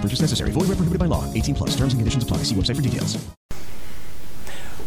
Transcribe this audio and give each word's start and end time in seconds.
Purchase 0.00 0.20
necessary. 0.20 0.50
Void 0.52 0.68
where 0.68 0.76
prohibited 0.76 1.00
by 1.00 1.06
law. 1.06 1.24
18 1.34 1.54
plus. 1.54 1.70
Terms 1.70 1.92
and 1.92 2.00
conditions 2.00 2.22
apply. 2.22 2.38
See 2.38 2.54
website 2.54 2.76
for 2.76 2.82
details. 2.82 3.18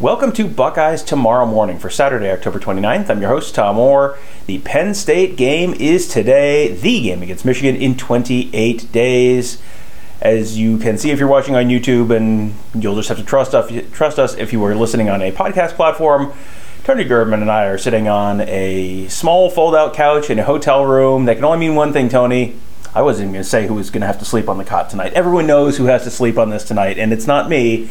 Welcome 0.00 0.32
to 0.32 0.48
Buckeyes 0.48 1.02
Tomorrow 1.04 1.46
Morning 1.46 1.78
for 1.78 1.88
Saturday, 1.88 2.28
October 2.32 2.58
29th. 2.58 3.08
I'm 3.08 3.20
your 3.20 3.30
host, 3.30 3.54
Tom 3.54 3.78
Orr. 3.78 4.18
The 4.46 4.58
Penn 4.60 4.94
State 4.94 5.36
game 5.36 5.74
is 5.74 6.08
today, 6.08 6.72
the 6.72 7.02
game 7.02 7.22
against 7.22 7.44
Michigan 7.44 7.76
in 7.76 7.96
28 7.96 8.90
days. 8.90 9.62
As 10.20 10.58
you 10.58 10.78
can 10.78 10.98
see 10.98 11.10
if 11.10 11.20
you're 11.20 11.28
watching 11.28 11.54
on 11.54 11.66
YouTube, 11.66 12.10
and 12.10 12.54
you'll 12.74 12.96
just 12.96 13.10
have 13.10 13.18
to 13.18 13.24
trust 13.24 13.54
us, 13.54 13.70
trust 13.92 14.18
us 14.18 14.34
if 14.36 14.52
you 14.52 14.64
are 14.64 14.74
listening 14.74 15.08
on 15.08 15.22
a 15.22 15.30
podcast 15.30 15.74
platform. 15.74 16.32
Tony 16.82 17.04
Gerdeman 17.04 17.42
and 17.42 17.50
I 17.50 17.66
are 17.66 17.78
sitting 17.78 18.08
on 18.08 18.40
a 18.40 19.06
small 19.06 19.50
fold-out 19.50 19.94
couch 19.94 20.30
in 20.30 20.38
a 20.40 20.44
hotel 20.44 20.84
room. 20.84 21.26
That 21.26 21.36
can 21.36 21.44
only 21.44 21.58
mean 21.58 21.76
one 21.76 21.92
thing, 21.92 22.08
Tony. 22.08 22.56
I 22.94 23.02
wasn't 23.02 23.24
even 23.24 23.32
going 23.34 23.44
to 23.44 23.48
say 23.48 23.66
who 23.66 23.74
was 23.74 23.90
going 23.90 24.02
to 24.02 24.06
have 24.06 24.18
to 24.18 24.24
sleep 24.24 24.48
on 24.48 24.58
the 24.58 24.64
cot 24.64 24.90
tonight. 24.90 25.12
Everyone 25.14 25.46
knows 25.46 25.78
who 25.78 25.86
has 25.86 26.04
to 26.04 26.10
sleep 26.10 26.36
on 26.38 26.50
this 26.50 26.64
tonight, 26.64 26.98
and 26.98 27.12
it's 27.12 27.26
not 27.26 27.48
me. 27.48 27.88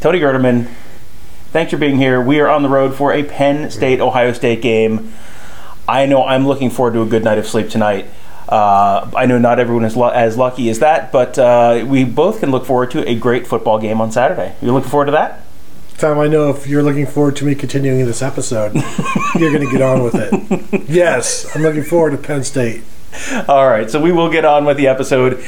Tony 0.00 0.18
Gerdeman, 0.18 0.68
thanks 1.52 1.70
for 1.70 1.76
being 1.78 1.96
here. 1.96 2.20
We 2.20 2.40
are 2.40 2.48
on 2.48 2.62
the 2.62 2.68
road 2.68 2.94
for 2.94 3.12
a 3.12 3.22
Penn 3.22 3.70
State 3.70 4.00
Ohio 4.00 4.32
State 4.32 4.62
game. 4.62 5.12
I 5.88 6.06
know 6.06 6.24
I'm 6.24 6.46
looking 6.46 6.70
forward 6.70 6.94
to 6.94 7.02
a 7.02 7.06
good 7.06 7.22
night 7.24 7.38
of 7.38 7.46
sleep 7.46 7.68
tonight. 7.68 8.06
Uh, 8.48 9.08
I 9.14 9.26
know 9.26 9.38
not 9.38 9.60
everyone 9.60 9.84
is 9.84 9.96
lo- 9.96 10.08
as 10.08 10.36
lucky 10.36 10.70
as 10.70 10.80
that, 10.80 11.12
but 11.12 11.38
uh, 11.38 11.84
we 11.86 12.02
both 12.04 12.40
can 12.40 12.50
look 12.50 12.64
forward 12.66 12.90
to 12.92 13.08
a 13.08 13.14
great 13.14 13.46
football 13.46 13.78
game 13.78 14.00
on 14.00 14.10
Saturday. 14.10 14.56
You 14.60 14.72
looking 14.72 14.90
forward 14.90 15.06
to 15.06 15.12
that? 15.12 15.42
Tom, 15.98 16.18
I 16.18 16.26
know 16.26 16.50
if 16.50 16.66
you're 16.66 16.82
looking 16.82 17.06
forward 17.06 17.36
to 17.36 17.44
me 17.44 17.54
continuing 17.54 18.06
this 18.06 18.22
episode, 18.22 18.74
you're 19.38 19.52
going 19.52 19.64
to 19.64 19.70
get 19.70 19.82
on 19.82 20.02
with 20.02 20.14
it. 20.16 20.80
Yes, 20.90 21.46
I'm 21.54 21.62
looking 21.62 21.84
forward 21.84 22.10
to 22.10 22.16
Penn 22.16 22.42
State. 22.42 22.82
All 23.48 23.68
right, 23.68 23.90
so 23.90 24.00
we 24.00 24.12
will 24.12 24.30
get 24.30 24.44
on 24.44 24.64
with 24.64 24.76
the 24.76 24.86
episode. 24.86 25.42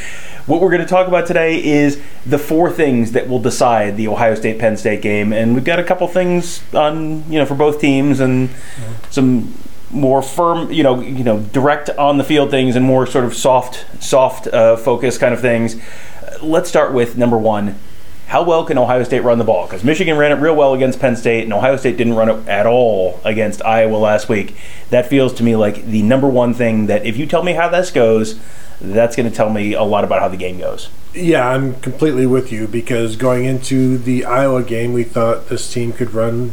What 0.46 0.60
we're 0.60 0.70
going 0.70 0.82
to 0.82 0.88
talk 0.88 1.06
about 1.06 1.26
today 1.26 1.62
is 1.62 2.00
the 2.26 2.38
four 2.38 2.70
things 2.70 3.12
that 3.12 3.28
will 3.28 3.38
decide 3.38 3.96
the 3.96 4.08
Ohio 4.08 4.34
State 4.34 4.58
Penn 4.58 4.76
State 4.76 5.02
game, 5.02 5.32
and 5.32 5.54
we've 5.54 5.64
got 5.64 5.78
a 5.78 5.84
couple 5.84 6.08
things 6.08 6.62
on 6.74 7.30
you 7.30 7.38
know 7.38 7.46
for 7.46 7.54
both 7.54 7.80
teams 7.80 8.18
and 8.18 8.50
some 9.10 9.54
more 9.92 10.22
firm, 10.22 10.72
you 10.72 10.82
know, 10.82 11.00
you 11.00 11.22
know, 11.22 11.40
direct 11.40 11.90
on 11.90 12.18
the 12.18 12.24
field 12.24 12.50
things 12.50 12.76
and 12.76 12.84
more 12.84 13.06
sort 13.06 13.24
of 13.24 13.34
soft, 13.34 13.84
soft 14.02 14.46
uh, 14.48 14.76
focus 14.76 15.18
kind 15.18 15.34
of 15.34 15.40
things. 15.40 15.76
Let's 16.40 16.68
start 16.68 16.92
with 16.92 17.16
number 17.16 17.38
one. 17.38 17.78
How 18.32 18.42
well 18.42 18.64
can 18.64 18.78
Ohio 18.78 19.04
State 19.04 19.20
run 19.20 19.36
the 19.36 19.44
ball? 19.44 19.66
Because 19.66 19.84
Michigan 19.84 20.16
ran 20.16 20.32
it 20.32 20.40
real 20.40 20.56
well 20.56 20.72
against 20.72 20.98
Penn 20.98 21.16
State, 21.16 21.44
and 21.44 21.52
Ohio 21.52 21.76
State 21.76 21.98
didn't 21.98 22.14
run 22.14 22.30
it 22.30 22.48
at 22.48 22.64
all 22.64 23.20
against 23.26 23.62
Iowa 23.62 23.98
last 23.98 24.30
week. 24.30 24.56
That 24.88 25.06
feels 25.06 25.34
to 25.34 25.42
me 25.42 25.54
like 25.54 25.84
the 25.84 26.00
number 26.00 26.26
one 26.26 26.54
thing 26.54 26.86
that 26.86 27.04
if 27.04 27.18
you 27.18 27.26
tell 27.26 27.42
me 27.42 27.52
how 27.52 27.68
this 27.68 27.90
goes, 27.90 28.40
that's 28.80 29.16
going 29.16 29.28
to 29.28 29.36
tell 29.36 29.50
me 29.50 29.74
a 29.74 29.82
lot 29.82 30.02
about 30.02 30.22
how 30.22 30.28
the 30.28 30.38
game 30.38 30.58
goes. 30.58 30.88
Yeah, 31.12 31.46
I'm 31.46 31.74
completely 31.80 32.24
with 32.24 32.50
you 32.50 32.66
because 32.66 33.16
going 33.16 33.44
into 33.44 33.98
the 33.98 34.24
Iowa 34.24 34.62
game, 34.62 34.94
we 34.94 35.04
thought 35.04 35.50
this 35.50 35.70
team 35.70 35.92
could 35.92 36.14
run 36.14 36.52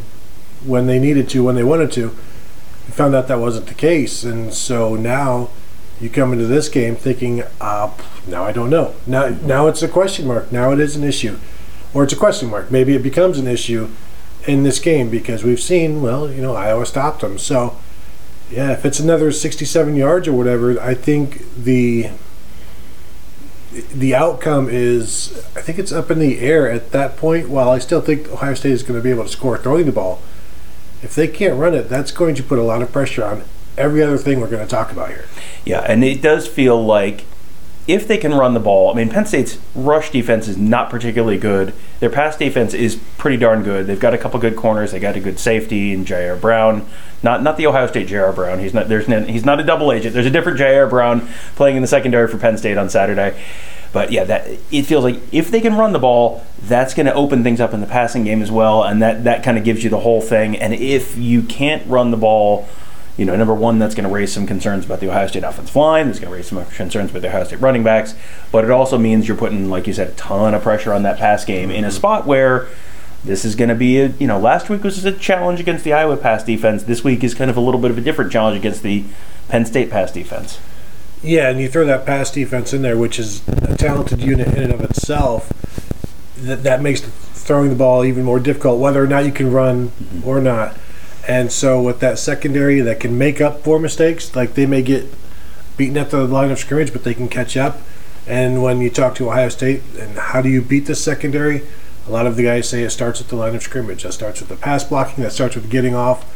when 0.62 0.86
they 0.86 0.98
needed 0.98 1.30
to, 1.30 1.44
when 1.44 1.54
they 1.54 1.64
wanted 1.64 1.92
to. 1.92 2.08
We 2.08 2.92
found 2.92 3.14
out 3.14 3.26
that 3.28 3.38
wasn't 3.38 3.68
the 3.68 3.74
case, 3.74 4.22
and 4.22 4.52
so 4.52 4.96
now 4.96 5.48
you 5.98 6.10
come 6.10 6.34
into 6.34 6.44
this 6.44 6.68
game 6.68 6.94
thinking, 6.94 7.42
uh, 7.58 7.90
now 8.26 8.44
I 8.44 8.52
don't 8.52 8.68
know. 8.68 8.96
Now, 9.06 9.28
now 9.28 9.66
it's 9.66 9.82
a 9.82 9.88
question 9.88 10.26
mark. 10.26 10.52
Now 10.52 10.72
it 10.72 10.78
is 10.78 10.94
an 10.94 11.04
issue, 11.04 11.38
or 11.94 12.04
it's 12.04 12.12
a 12.12 12.16
question 12.16 12.50
mark. 12.50 12.70
Maybe 12.70 12.94
it 12.94 13.02
becomes 13.02 13.38
an 13.38 13.46
issue 13.46 13.90
in 14.46 14.62
this 14.62 14.78
game 14.78 15.10
because 15.10 15.44
we've 15.44 15.60
seen, 15.60 16.02
well, 16.02 16.30
you 16.30 16.40
know, 16.40 16.54
Iowa 16.54 16.86
stopped 16.86 17.20
them. 17.20 17.38
So, 17.38 17.76
yeah, 18.50 18.72
if 18.72 18.84
it's 18.84 19.00
another 19.00 19.30
67 19.32 19.96
yards 19.96 20.26
or 20.26 20.32
whatever, 20.32 20.80
I 20.80 20.94
think 20.94 21.44
the 21.54 22.10
the 23.94 24.16
outcome 24.16 24.68
is 24.68 25.46
I 25.54 25.60
think 25.60 25.78
it's 25.78 25.92
up 25.92 26.10
in 26.10 26.18
the 26.18 26.40
air 26.40 26.68
at 26.68 26.90
that 26.90 27.16
point. 27.16 27.48
While 27.48 27.70
I 27.70 27.78
still 27.78 28.00
think 28.00 28.28
Ohio 28.28 28.54
State 28.54 28.72
is 28.72 28.82
going 28.82 28.98
to 28.98 29.04
be 29.04 29.10
able 29.10 29.24
to 29.24 29.28
score 29.28 29.56
throwing 29.58 29.86
the 29.86 29.92
ball, 29.92 30.20
if 31.02 31.14
they 31.14 31.28
can't 31.28 31.58
run 31.58 31.74
it, 31.74 31.88
that's 31.88 32.10
going 32.10 32.34
to 32.34 32.42
put 32.42 32.58
a 32.58 32.62
lot 32.62 32.82
of 32.82 32.92
pressure 32.92 33.24
on 33.24 33.44
every 33.78 34.02
other 34.02 34.18
thing 34.18 34.40
we're 34.40 34.50
going 34.50 34.66
to 34.66 34.70
talk 34.70 34.90
about 34.90 35.10
here. 35.10 35.26
Yeah, 35.64 35.80
and 35.80 36.02
it 36.02 36.20
does 36.20 36.48
feel 36.48 36.82
like 36.82 37.24
if 37.86 38.06
they 38.06 38.18
can 38.18 38.34
run 38.34 38.54
the 38.54 38.60
ball, 38.60 38.90
I 38.90 38.94
mean, 38.94 39.08
Penn 39.08 39.26
State's 39.26 39.58
rush 39.74 40.10
defense 40.10 40.46
is 40.48 40.56
not 40.56 40.90
particularly 40.90 41.38
good. 41.38 41.74
Their 41.98 42.10
pass 42.10 42.36
defense 42.36 42.74
is 42.74 42.96
pretty 43.18 43.36
darn 43.36 43.62
good. 43.62 43.86
They've 43.86 43.98
got 43.98 44.14
a 44.14 44.18
couple 44.18 44.38
good 44.38 44.56
corners. 44.56 44.92
They 44.92 45.00
got 45.00 45.16
a 45.16 45.20
good 45.20 45.38
safety 45.38 45.92
in 45.92 46.04
J.R. 46.04 46.36
Brown. 46.36 46.86
Not 47.22 47.42
not 47.42 47.56
the 47.56 47.66
Ohio 47.66 47.86
State 47.86 48.08
J.R. 48.08 48.32
Brown. 48.32 48.58
He's 48.58 48.74
not 48.74 48.88
there's 48.88 49.06
he's 49.06 49.44
not 49.44 49.60
a 49.60 49.64
double 49.64 49.92
agent. 49.92 50.14
There's 50.14 50.26
a 50.26 50.30
different 50.30 50.58
J.R. 50.58 50.86
Brown 50.86 51.28
playing 51.56 51.76
in 51.76 51.82
the 51.82 51.88
secondary 51.88 52.28
for 52.28 52.38
Penn 52.38 52.56
State 52.56 52.78
on 52.78 52.88
Saturday. 52.88 53.40
But 53.92 54.12
yeah, 54.12 54.24
that 54.24 54.48
it 54.70 54.82
feels 54.82 55.02
like 55.02 55.16
if 55.32 55.50
they 55.50 55.60
can 55.60 55.74
run 55.74 55.92
the 55.92 55.98
ball, 55.98 56.44
that's 56.62 56.94
going 56.94 57.06
to 57.06 57.14
open 57.14 57.42
things 57.42 57.60
up 57.60 57.74
in 57.74 57.80
the 57.80 57.86
passing 57.86 58.24
game 58.24 58.40
as 58.40 58.50
well, 58.50 58.84
and 58.84 59.02
that 59.02 59.24
that 59.24 59.42
kind 59.42 59.58
of 59.58 59.64
gives 59.64 59.82
you 59.82 59.90
the 59.90 60.00
whole 60.00 60.20
thing. 60.20 60.56
And 60.56 60.72
if 60.74 61.16
you 61.16 61.42
can't 61.42 61.84
run 61.88 62.10
the 62.12 62.16
ball 62.16 62.68
you 63.20 63.26
know, 63.26 63.36
number 63.36 63.52
one, 63.52 63.78
that's 63.78 63.94
going 63.94 64.08
to 64.08 64.14
raise 64.14 64.32
some 64.32 64.46
concerns 64.46 64.86
about 64.86 65.00
the 65.00 65.10
Ohio 65.10 65.26
State 65.26 65.44
offensive 65.44 65.76
line. 65.76 66.08
It's 66.08 66.18
going 66.18 66.30
to 66.30 66.34
raise 66.34 66.46
some 66.46 66.64
concerns 66.64 67.10
about 67.10 67.20
the 67.20 67.28
Ohio 67.28 67.44
State 67.44 67.60
running 67.60 67.84
backs. 67.84 68.14
But 68.50 68.64
it 68.64 68.70
also 68.70 68.96
means 68.96 69.28
you're 69.28 69.36
putting, 69.36 69.68
like 69.68 69.86
you 69.86 69.92
said, 69.92 70.08
a 70.08 70.12
ton 70.12 70.54
of 70.54 70.62
pressure 70.62 70.94
on 70.94 71.02
that 71.02 71.18
pass 71.18 71.44
game 71.44 71.70
in 71.70 71.84
a 71.84 71.90
spot 71.90 72.26
where 72.26 72.68
this 73.22 73.44
is 73.44 73.54
going 73.56 73.68
to 73.68 73.74
be 73.74 74.00
a, 74.00 74.06
you 74.12 74.26
know, 74.26 74.38
last 74.38 74.70
week 74.70 74.82
was 74.82 75.04
a 75.04 75.12
challenge 75.12 75.60
against 75.60 75.84
the 75.84 75.92
Iowa 75.92 76.16
pass 76.16 76.42
defense. 76.42 76.84
This 76.84 77.04
week 77.04 77.22
is 77.22 77.34
kind 77.34 77.50
of 77.50 77.58
a 77.58 77.60
little 77.60 77.78
bit 77.78 77.90
of 77.90 77.98
a 77.98 78.00
different 78.00 78.32
challenge 78.32 78.56
against 78.56 78.82
the 78.82 79.04
Penn 79.50 79.66
State 79.66 79.90
pass 79.90 80.10
defense. 80.10 80.58
Yeah, 81.22 81.50
and 81.50 81.60
you 81.60 81.68
throw 81.68 81.84
that 81.84 82.06
pass 82.06 82.30
defense 82.30 82.72
in 82.72 82.80
there, 82.80 82.96
which 82.96 83.18
is 83.18 83.46
a 83.48 83.76
talented 83.76 84.22
unit 84.22 84.48
in 84.48 84.62
and 84.62 84.72
of 84.72 84.80
itself. 84.80 85.52
That 86.38 86.62
that 86.62 86.80
makes 86.80 87.02
throwing 87.02 87.68
the 87.68 87.76
ball 87.76 88.02
even 88.02 88.24
more 88.24 88.40
difficult, 88.40 88.80
whether 88.80 89.04
or 89.04 89.06
not 89.06 89.26
you 89.26 89.32
can 89.32 89.52
run 89.52 89.88
mm-hmm. 89.88 90.26
or 90.26 90.40
not. 90.40 90.74
And 91.30 91.52
so 91.52 91.80
with 91.80 92.00
that 92.00 92.18
secondary 92.18 92.80
that 92.80 92.98
can 92.98 93.16
make 93.16 93.40
up 93.40 93.62
for 93.62 93.78
mistakes, 93.78 94.34
like 94.34 94.54
they 94.54 94.66
may 94.66 94.82
get 94.82 95.06
beaten 95.76 95.96
at 95.96 96.10
the 96.10 96.24
line 96.24 96.50
of 96.50 96.58
scrimmage, 96.58 96.92
but 96.92 97.04
they 97.04 97.14
can 97.14 97.28
catch 97.28 97.56
up. 97.56 97.78
And 98.26 98.64
when 98.64 98.80
you 98.80 98.90
talk 98.90 99.14
to 99.14 99.28
Ohio 99.28 99.48
State 99.48 99.80
and 99.96 100.18
how 100.18 100.42
do 100.42 100.48
you 100.48 100.60
beat 100.60 100.86
the 100.86 100.96
secondary, 100.96 101.62
a 102.08 102.10
lot 102.10 102.26
of 102.26 102.34
the 102.34 102.42
guys 102.42 102.68
say 102.68 102.82
it 102.82 102.90
starts 102.90 103.20
at 103.20 103.28
the 103.28 103.36
line 103.36 103.54
of 103.54 103.62
scrimmage. 103.62 104.02
That 104.02 104.12
starts 104.12 104.40
with 104.40 104.48
the 104.48 104.56
pass 104.56 104.82
blocking. 104.82 105.22
That 105.22 105.30
starts 105.30 105.54
with 105.54 105.70
getting 105.70 105.94
off 105.94 106.26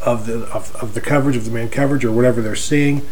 of 0.00 0.26
the 0.26 0.44
of, 0.52 0.72
of 0.76 0.94
the 0.94 1.00
coverage 1.00 1.34
of 1.36 1.46
the 1.46 1.50
man 1.50 1.68
coverage 1.68 2.04
or 2.04 2.12
whatever 2.12 2.40
they're 2.40 2.54
seeing. 2.54 3.02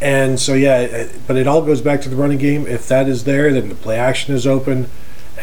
And 0.00 0.40
so 0.40 0.54
yeah, 0.54 1.06
but 1.26 1.36
it 1.36 1.46
all 1.46 1.60
goes 1.60 1.82
back 1.82 2.00
to 2.00 2.08
the 2.08 2.16
running 2.16 2.38
game. 2.38 2.66
If 2.66 2.88
that 2.88 3.10
is 3.10 3.24
there, 3.24 3.52
then 3.52 3.68
the 3.68 3.74
play 3.74 3.98
action 3.98 4.34
is 4.34 4.46
open 4.46 4.88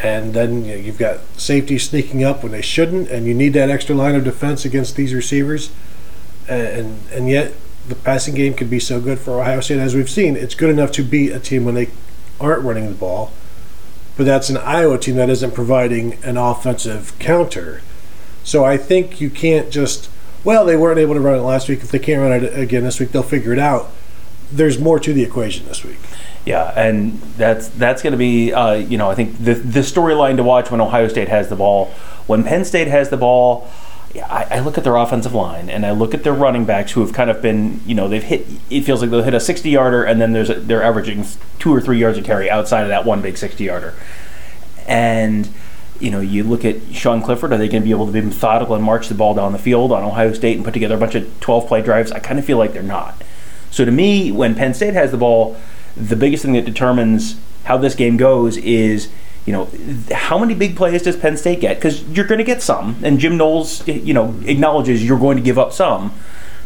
and 0.02 0.34
then 0.34 0.64
you 0.64 0.72
know, 0.72 0.78
you've 0.78 0.98
got 0.98 1.20
safety 1.38 1.78
sneaking 1.78 2.22
up 2.22 2.42
when 2.42 2.52
they 2.52 2.62
shouldn't, 2.62 3.08
and 3.08 3.26
you 3.26 3.34
need 3.34 3.52
that 3.54 3.70
extra 3.70 3.94
line 3.94 4.14
of 4.14 4.24
defense 4.24 4.64
against 4.64 4.96
these 4.96 5.14
receivers, 5.14 5.70
and 6.48 7.00
and 7.12 7.28
yet 7.28 7.54
the 7.88 7.94
passing 7.94 8.34
game 8.34 8.54
can 8.54 8.68
be 8.68 8.80
so 8.80 9.00
good 9.00 9.18
for 9.18 9.40
Ohio 9.40 9.60
State 9.60 9.78
as 9.78 9.94
we've 9.94 10.10
seen. 10.10 10.36
It's 10.36 10.54
good 10.54 10.70
enough 10.70 10.92
to 10.92 11.02
beat 11.02 11.30
a 11.32 11.38
team 11.38 11.64
when 11.64 11.74
they 11.74 11.88
aren't 12.40 12.62
running 12.62 12.88
the 12.88 12.94
ball, 12.94 13.32
but 14.16 14.26
that's 14.26 14.50
an 14.50 14.56
Iowa 14.58 14.98
team 14.98 15.16
that 15.16 15.30
isn't 15.30 15.54
providing 15.54 16.14
an 16.24 16.36
offensive 16.36 17.18
counter. 17.18 17.80
So 18.44 18.64
I 18.64 18.76
think 18.76 19.20
you 19.20 19.30
can't 19.30 19.70
just 19.70 20.10
well 20.44 20.64
they 20.64 20.76
weren't 20.76 20.98
able 20.98 21.14
to 21.14 21.20
run 21.20 21.38
it 21.38 21.42
last 21.42 21.68
week. 21.68 21.80
If 21.80 21.90
they 21.90 21.98
can't 21.98 22.20
run 22.20 22.32
it 22.32 22.58
again 22.58 22.84
this 22.84 23.00
week, 23.00 23.12
they'll 23.12 23.22
figure 23.22 23.52
it 23.52 23.58
out. 23.58 23.90
There's 24.50 24.78
more 24.78 24.98
to 25.00 25.12
the 25.12 25.22
equation 25.22 25.66
this 25.66 25.84
week. 25.84 25.98
Yeah, 26.44 26.72
and 26.76 27.20
that's 27.36 27.68
that's 27.68 28.02
going 28.02 28.12
to 28.12 28.18
be 28.18 28.52
uh, 28.52 28.74
you 28.74 28.98
know 28.98 29.10
I 29.10 29.14
think 29.14 29.38
the 29.38 29.54
the 29.54 29.80
storyline 29.80 30.36
to 30.36 30.42
watch 30.42 30.70
when 30.70 30.80
Ohio 30.80 31.08
State 31.08 31.28
has 31.28 31.48
the 31.48 31.56
ball. 31.56 31.86
When 32.26 32.44
Penn 32.44 32.64
State 32.64 32.88
has 32.88 33.08
the 33.08 33.16
ball, 33.16 33.68
I, 34.14 34.46
I 34.50 34.60
look 34.60 34.78
at 34.78 34.84
their 34.84 34.96
offensive 34.96 35.34
line 35.34 35.68
and 35.68 35.84
I 35.84 35.90
look 35.90 36.14
at 36.14 36.24
their 36.24 36.32
running 36.32 36.64
backs 36.64 36.92
who 36.92 37.00
have 37.00 37.12
kind 37.12 37.30
of 37.30 37.42
been 37.42 37.80
you 37.84 37.94
know 37.94 38.08
they've 38.08 38.22
hit. 38.22 38.46
It 38.70 38.82
feels 38.82 39.00
like 39.00 39.10
they'll 39.10 39.22
hit 39.22 39.34
a 39.34 39.40
sixty 39.40 39.70
yarder 39.70 40.04
and 40.04 40.20
then 40.20 40.32
there's 40.32 40.50
a, 40.50 40.54
they're 40.54 40.82
averaging 40.82 41.26
two 41.58 41.74
or 41.74 41.80
three 41.80 41.98
yards 41.98 42.16
a 42.16 42.22
carry 42.22 42.48
outside 42.48 42.82
of 42.82 42.88
that 42.88 43.04
one 43.04 43.22
big 43.22 43.36
sixty 43.36 43.64
yarder, 43.64 43.94
and 44.86 45.48
you 46.00 46.10
know, 46.10 46.20
you 46.20 46.44
look 46.44 46.64
at 46.64 46.76
Sean 46.92 47.22
Clifford, 47.22 47.52
are 47.52 47.58
they 47.58 47.68
going 47.68 47.82
to 47.82 47.84
be 47.84 47.90
able 47.90 48.06
to 48.06 48.12
be 48.12 48.20
methodical 48.20 48.74
and 48.74 48.84
march 48.84 49.08
the 49.08 49.14
ball 49.14 49.34
down 49.34 49.52
the 49.52 49.58
field 49.58 49.92
on 49.92 50.02
Ohio 50.02 50.32
State 50.32 50.56
and 50.56 50.64
put 50.64 50.74
together 50.74 50.94
a 50.94 50.98
bunch 50.98 51.14
of 51.14 51.40
12 51.40 51.66
play 51.66 51.82
drives? 51.82 52.12
I 52.12 52.18
kind 52.18 52.38
of 52.38 52.44
feel 52.44 52.58
like 52.58 52.72
they're 52.72 52.82
not. 52.82 53.22
So 53.76 53.84
to 53.84 53.90
me, 53.90 54.32
when 54.32 54.54
Penn 54.54 54.72
State 54.72 54.94
has 54.94 55.10
the 55.10 55.18
ball, 55.18 55.54
the 55.94 56.16
biggest 56.16 56.42
thing 56.42 56.54
that 56.54 56.64
determines 56.64 57.38
how 57.64 57.76
this 57.76 57.94
game 57.94 58.16
goes 58.16 58.56
is, 58.56 59.10
you 59.44 59.52
know, 59.52 59.68
how 60.10 60.38
many 60.38 60.54
big 60.54 60.76
plays 60.76 61.02
does 61.02 61.14
Penn 61.14 61.36
State 61.36 61.60
get? 61.60 61.76
Because 61.76 62.02
you're 62.04 62.26
going 62.26 62.38
to 62.38 62.44
get 62.44 62.62
some, 62.62 62.96
and 63.02 63.18
Jim 63.18 63.36
Knowles, 63.36 63.86
you 63.86 64.14
know, 64.14 64.34
acknowledges 64.46 65.04
you're 65.04 65.18
going 65.18 65.36
to 65.36 65.42
give 65.42 65.58
up 65.58 65.74
some. 65.74 66.14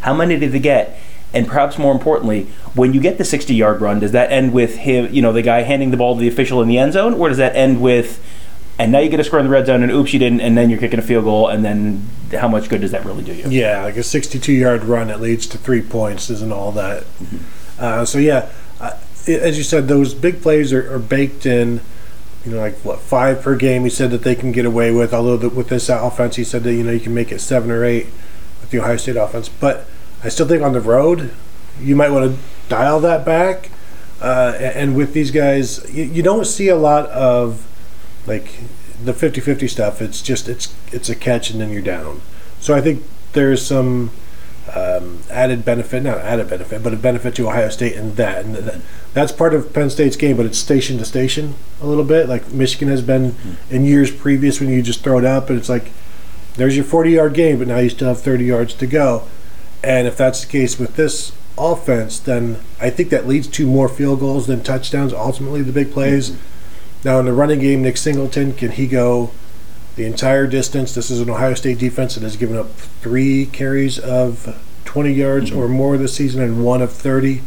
How 0.03 0.15
many 0.15 0.39
did 0.39 0.53
they 0.53 0.61
get? 0.61 1.01
And 1.35 1.49
perhaps 1.49 1.79
more 1.79 1.91
importantly, 1.91 2.45
when 2.75 2.95
you 2.95 3.01
get 3.01 3.19
the 3.19 3.25
60 3.25 3.57
yard 3.57 3.81
run, 3.81 3.99
does 3.99 4.12
that 4.12 4.31
end 4.31 4.53
with 4.53 4.77
him, 4.77 5.12
you 5.12 5.21
know, 5.21 5.33
the 5.33 5.43
guy 5.43 5.62
handing 5.62 5.91
the 5.91 5.97
ball 5.97 6.15
to 6.15 6.21
the 6.21 6.29
official 6.29 6.62
in 6.62 6.69
the 6.69 6.79
end 6.79 6.93
zone, 6.93 7.15
or 7.15 7.29
does 7.29 7.39
that 7.39 7.57
end 7.57 7.83
with 7.83 8.25
and 8.81 8.93
now 8.93 8.99
you 8.99 9.11
get 9.11 9.21
a 9.21 9.25
score 9.25 9.38
in 9.38 9.44
the 9.44 9.50
red 9.50 9.67
zone, 9.67 9.82
and 9.82 9.93
oops, 9.93 10.15
you 10.15 10.19
didn't, 10.19 10.41
and 10.41 10.56
then 10.56 10.71
you're 10.71 10.79
kicking 10.79 10.99
a 10.99 11.03
field 11.03 11.25
goal, 11.25 11.49
and 11.49 11.62
then 11.62 12.09
how 12.32 12.49
much 12.49 12.71
good 12.71 12.81
does 12.81 12.93
that 12.93 13.05
really 13.05 13.23
do 13.23 13.35
you? 13.35 13.47
Yeah, 13.50 13.82
like 13.85 13.97
a 13.97 14.03
62 14.03 14.50
yard 14.50 14.85
run 14.85 15.09
that 15.09 15.21
leads 15.21 15.47
to 15.49 15.59
three 15.59 15.82
points 15.82 16.31
isn't 16.31 16.50
all 16.50 16.73
that. 16.73 17.03
Mm-hmm. 17.03 17.37
Uh, 17.79 18.05
so, 18.06 18.17
yeah, 18.19 18.49
uh, 18.81 18.97
as 19.29 19.59
you 19.59 19.65
said, 19.65 19.87
those 19.87 20.15
big 20.15 20.41
plays 20.41 20.73
are, 20.73 20.94
are, 20.94 20.99
baked 20.99 21.44
in. 21.44 21.82
You 22.47 22.53
know, 22.53 22.59
like 22.59 22.77
what 22.79 23.00
five 23.00 23.43
per 23.43 23.55
game? 23.55 23.85
He 23.85 23.91
said 23.91 24.11
that 24.12 24.23
they 24.23 24.35
can 24.35 24.50
get 24.50 24.65
away 24.65 24.93
with. 24.93 25.12
Although 25.12 25.37
the, 25.37 25.50
with 25.50 25.69
this 25.69 25.91
offense, 25.91 26.37
he 26.37 26.44
said 26.44 26.65
that 26.65 26.73
you 26.73 26.83
know 26.83 26.91
you 26.91 27.00
can 27.00 27.12
make 27.12 27.31
it 27.31 27.41
seven 27.41 27.71
or 27.71 27.85
eight 27.85 28.06
with 28.62 28.71
the 28.71 28.79
Ohio 28.79 28.97
State 28.97 29.17
offense. 29.17 29.50
But 29.50 29.87
I 30.25 30.31
still 30.31 30.49
think 30.49 30.62
on 30.62 30.73
the 30.73 30.81
road, 30.81 31.35
you 31.79 31.94
might 31.97 32.09
want 32.09 32.35
to 32.35 32.38
dial 32.71 32.99
that 33.00 33.26
back. 33.26 33.71
Uh, 34.23 34.55
and 34.59 34.97
with 34.97 35.12
these 35.12 35.31
guys, 35.31 35.87
you, 35.94 36.05
you 36.05 36.23
don't 36.23 36.47
see 36.47 36.69
a 36.69 36.76
lot 36.76 37.06
of 37.11 37.67
like 38.26 38.61
the 39.02 39.12
50-50 39.12 39.69
stuff 39.69 40.02
it's 40.02 40.20
just 40.20 40.49
it's 40.49 40.75
it's 40.93 41.08
a 41.08 41.17
catch 41.17 41.50
and 41.50 41.61
then 41.61 41.70
you're 41.70 41.82
down. 41.82 42.20
So 42.61 42.75
i 42.75 42.81
think 42.81 43.02
there's 43.32 43.64
some 43.64 44.11
um, 44.75 45.20
added 45.31 45.64
benefit 45.64 46.02
not 46.02 46.19
added 46.19 46.49
benefit 46.49 46.82
but 46.82 46.93
a 46.93 46.96
benefit 46.96 47.34
to 47.34 47.49
ohio 47.49 47.69
state 47.70 47.94
in 47.94 48.14
that 48.14 48.44
and 48.44 48.55
that, 48.55 48.81
that's 49.14 49.32
part 49.32 49.55
of 49.55 49.72
penn 49.72 49.90
state's 49.90 50.17
game 50.17 50.37
but 50.37 50.46
it's 50.46 50.58
station 50.58 50.99
to 50.99 51.05
station 51.05 51.55
a 51.81 51.87
little 51.87 52.05
bit. 52.05 52.28
Like 52.28 52.52
michigan 52.52 52.88
has 52.88 53.02
been 53.02 53.32
mm-hmm. 53.32 53.75
in 53.75 53.84
years 53.84 54.11
previous 54.11 54.61
when 54.61 54.69
you 54.69 54.82
just 54.82 55.02
throw 55.02 55.19
it 55.19 55.25
up 55.25 55.50
and 55.50 55.58
it's 55.58 55.69
like 55.69 55.90
there's 56.55 56.76
your 56.76 56.84
40 56.84 57.11
yard 57.11 57.34
game 57.34 57.58
but 57.58 57.69
now 57.69 57.78
you 57.78 57.88
still 57.88 58.08
have 58.08 58.20
30 58.20 58.44
yards 58.44 58.75
to 58.75 58.87
go. 58.87 59.26
And 59.82 60.06
if 60.06 60.16
that's 60.16 60.43
the 60.43 60.46
case 60.46 60.78
with 60.78 60.96
this 60.96 61.32
offense 61.58 62.19
then 62.19 62.58
i 62.81 62.88
think 62.88 63.11
that 63.11 63.26
leads 63.26 63.46
to 63.46 63.66
more 63.66 63.88
field 63.88 64.20
goals 64.20 64.46
than 64.46 64.62
touchdowns 64.62 65.12
ultimately 65.12 65.62
the 65.62 65.73
big 65.73 65.90
plays. 65.90 66.31
Mm-hmm 66.31 66.50
now, 67.05 67.19
in 67.19 67.25
the 67.25 67.32
running 67.32 67.61
game, 67.61 67.82
Nick 67.82 67.97
Singleton, 67.97 68.52
can 68.52 68.73
he 68.73 68.87
go 68.87 69.31
the 69.97 70.05
entire 70.05 70.47
distance? 70.47 70.94
This 70.94 71.11
is 71.11 71.20
an 71.20 71.31
Ohio 71.31 71.55
State 71.55 71.79
defense 71.79 72.14
that 72.14 72.23
has 72.23 72.37
given 72.37 72.56
up 72.56 72.70
three 72.75 73.47
carries 73.47 73.99
of 73.99 74.61
20 74.85 75.12
yards 75.12 75.50
mm-hmm. 75.50 75.58
or 75.58 75.69
more 75.69 75.97
this 75.97 76.14
season 76.14 76.43
and 76.43 76.64
one 76.64 76.82
of 76.82 76.93
30. 76.93 77.41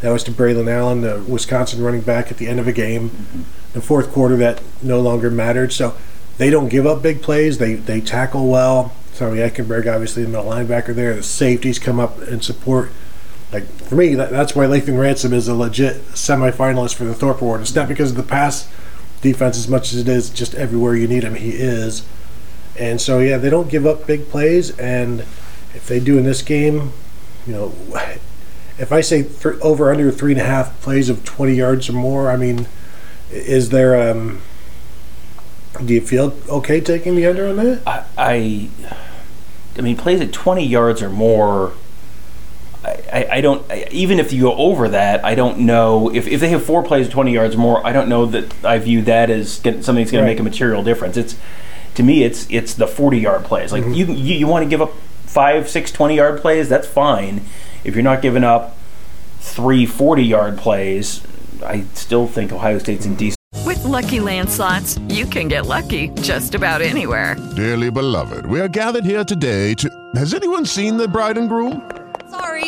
That 0.00 0.10
was 0.10 0.24
to 0.24 0.32
Braylon 0.32 0.70
Allen, 0.70 1.02
the 1.02 1.22
Wisconsin 1.28 1.82
running 1.82 2.00
back, 2.00 2.30
at 2.30 2.38
the 2.38 2.48
end 2.48 2.58
of 2.58 2.66
a 2.66 2.72
game. 2.72 3.10
Mm-hmm. 3.10 3.42
In 3.74 3.80
fourth 3.82 4.10
quarter, 4.10 4.36
that 4.36 4.62
no 4.82 5.00
longer 5.00 5.30
mattered. 5.30 5.72
So 5.72 5.96
they 6.36 6.50
don't 6.50 6.68
give 6.68 6.86
up 6.86 7.02
big 7.02 7.22
plays. 7.22 7.58
They 7.58 7.74
they 7.74 8.00
tackle 8.00 8.48
well. 8.48 8.94
Tommy 9.14 9.38
Eichenberg, 9.38 9.92
obviously, 9.92 10.22
the 10.22 10.28
middle 10.28 10.46
linebacker 10.46 10.94
there. 10.94 11.14
The 11.14 11.22
safeties 11.22 11.78
come 11.78 12.00
up 12.00 12.18
and 12.22 12.42
support 12.42 12.92
like 13.52 13.64
for 13.64 13.94
me, 13.94 14.14
that, 14.14 14.30
that's 14.30 14.54
why 14.54 14.66
Lathan 14.66 14.98
Ransom 15.00 15.32
is 15.32 15.48
a 15.48 15.54
legit 15.54 15.96
semifinalist 16.08 16.94
for 16.94 17.04
the 17.04 17.14
Thorpe 17.14 17.40
Award. 17.40 17.62
It's 17.62 17.74
not 17.74 17.88
because 17.88 18.10
of 18.10 18.16
the 18.16 18.22
pass 18.22 18.70
defense 19.20 19.56
as 19.58 19.68
much 19.68 19.92
as 19.92 20.00
it 20.00 20.08
is 20.08 20.30
just 20.30 20.54
everywhere 20.54 20.94
you 20.94 21.08
need 21.08 21.24
him, 21.24 21.34
he 21.34 21.50
is. 21.50 22.06
And 22.78 23.00
so, 23.00 23.18
yeah, 23.18 23.38
they 23.38 23.50
don't 23.50 23.68
give 23.68 23.86
up 23.86 24.06
big 24.06 24.28
plays. 24.28 24.76
And 24.78 25.20
if 25.74 25.86
they 25.86 26.00
do 26.00 26.16
in 26.18 26.24
this 26.24 26.42
game, 26.42 26.92
you 27.46 27.52
know, 27.52 27.74
if 28.78 28.92
I 28.92 29.00
say 29.00 29.24
th- 29.24 29.60
over 29.60 29.90
under 29.90 30.10
three 30.12 30.32
and 30.32 30.40
a 30.40 30.44
half 30.44 30.80
plays 30.80 31.08
of 31.08 31.24
20 31.24 31.54
yards 31.54 31.88
or 31.88 31.94
more, 31.94 32.30
I 32.30 32.36
mean, 32.36 32.66
is 33.30 33.70
there, 33.70 34.10
um, 34.10 34.40
do 35.84 35.94
you 35.94 36.00
feel 36.00 36.36
okay 36.48 36.80
taking 36.80 37.16
the 37.16 37.26
under 37.26 37.48
on 37.48 37.56
that? 37.56 37.82
I, 37.86 38.04
I, 38.16 38.70
I 39.76 39.80
mean, 39.80 39.96
plays 39.96 40.20
at 40.20 40.32
20 40.32 40.64
yards 40.64 41.02
or 41.02 41.10
more 41.10 41.72
I, 43.12 43.28
I 43.32 43.40
don't 43.40 43.70
even 43.90 44.18
if 44.18 44.32
you 44.32 44.42
go 44.42 44.54
over 44.54 44.88
that 44.90 45.24
I 45.24 45.34
don't 45.34 45.60
know 45.60 46.12
if, 46.14 46.26
if 46.26 46.40
they 46.40 46.48
have 46.50 46.64
four 46.64 46.82
plays 46.82 47.08
20 47.08 47.32
yards 47.32 47.56
more 47.56 47.84
I 47.86 47.92
don't 47.92 48.08
know 48.08 48.26
that 48.26 48.64
I 48.64 48.78
view 48.78 49.02
that 49.02 49.30
as 49.30 49.52
something 49.52 49.74
that's 49.74 49.90
going 49.92 50.04
right. 50.04 50.10
to 50.12 50.24
make 50.24 50.40
a 50.40 50.42
material 50.42 50.82
difference. 50.82 51.16
It's 51.16 51.36
to 51.94 52.02
me 52.02 52.24
it's 52.24 52.46
it's 52.50 52.74
the 52.74 52.86
40 52.86 53.18
yard 53.18 53.44
plays. 53.44 53.72
Like 53.72 53.84
mm-hmm. 53.84 53.92
you, 53.92 54.06
you 54.06 54.34
you 54.36 54.46
want 54.46 54.64
to 54.64 54.68
give 54.68 54.82
up 54.82 54.94
five 55.24 55.68
six 55.68 55.90
20 55.92 56.16
yard 56.16 56.40
plays 56.40 56.68
that's 56.68 56.86
fine. 56.86 57.42
If 57.84 57.94
you're 57.94 58.04
not 58.04 58.22
giving 58.22 58.44
up 58.44 58.76
three 59.40 59.86
40 59.86 60.22
yard 60.22 60.58
plays 60.58 61.22
I 61.64 61.82
still 61.94 62.26
think 62.26 62.52
Ohio 62.52 62.78
State's 62.78 63.06
in 63.06 63.16
decent 63.16 63.38
with 63.64 63.82
lucky 63.84 64.18
landslots 64.18 64.98
you 65.12 65.26
can 65.26 65.48
get 65.48 65.66
lucky 65.66 66.08
just 66.20 66.54
about 66.54 66.82
anywhere. 66.82 67.36
Dearly 67.56 67.90
beloved 67.90 68.46
we 68.46 68.60
are 68.60 68.68
gathered 68.68 69.04
here 69.04 69.24
today 69.24 69.74
to 69.74 69.88
has 70.14 70.34
anyone 70.34 70.66
seen 70.66 70.96
the 70.96 71.08
bride 71.08 71.38
and 71.38 71.48
groom? 71.48 71.90
Sorry, 72.30 72.67